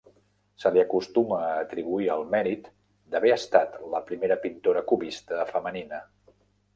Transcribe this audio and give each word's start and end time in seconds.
Se 0.61 0.69
li 0.75 0.79
acostuma 0.83 1.37
a 1.47 1.49
atribuir 1.65 2.07
el 2.13 2.25
mèrit 2.35 2.69
d'haver 3.15 3.33
estat 3.35 3.75
la 3.91 4.01
primera 4.07 4.39
pintora 4.47 4.83
cubista 4.93 5.45
femenina. 5.51 6.01